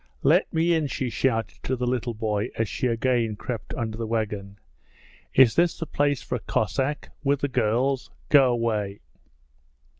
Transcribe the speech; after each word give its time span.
'Let 0.23 0.51
me 0.51 0.73
in,' 0.73 0.87
she 0.87 1.11
shouted 1.11 1.61
to 1.61 1.75
the 1.75 1.85
little 1.85 2.15
boy 2.15 2.49
as 2.57 2.67
she 2.67 2.87
again 2.87 3.35
crept 3.35 3.71
under 3.75 3.99
the 3.99 4.07
wagon. 4.07 4.57
'Is 5.35 5.53
this 5.55 5.77
the 5.77 5.85
place 5.85 6.23
for 6.23 6.33
a 6.37 6.39
Cossack 6.39 7.09
with 7.23 7.41
the 7.41 7.47
girls? 7.47 8.09
Go 8.29 8.51
away!' 8.51 9.01